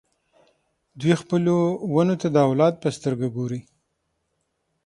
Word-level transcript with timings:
دوی 0.99 1.13
خپلو 1.21 1.55
ونو 1.93 2.15
ته 2.21 2.27
د 2.31 2.37
اولاد 2.47 2.73
په 2.83 2.89
سترګه 2.97 3.27
ګوري. 3.35 3.61